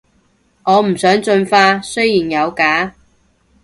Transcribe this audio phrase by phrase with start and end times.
[0.63, 2.95] 我唔想進化，雖然有假